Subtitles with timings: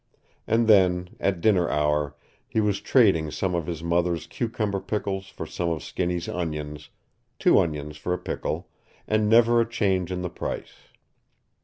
[0.47, 2.15] And then, at dinner hour,
[2.47, 6.89] he was trading some of his mother's cucumber pickles for some of Skinny's onions
[7.37, 8.67] two onions for a pickle,
[9.07, 10.73] and never a change in the price.